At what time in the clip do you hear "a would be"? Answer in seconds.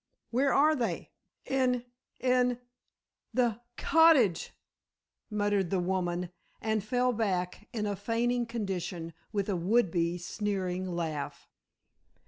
9.47-10.17